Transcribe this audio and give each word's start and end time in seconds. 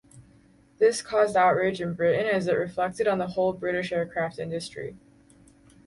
This 0.79 1.03
caused 1.03 1.35
outrage 1.35 1.79
in 1.79 1.93
Britain 1.93 2.25
as 2.25 2.47
it 2.47 2.53
reflected 2.53 3.07
on 3.07 3.19
the 3.19 3.27
whole 3.27 3.53
British 3.53 3.91
aircraft 3.91 4.39
industry. 4.39 4.97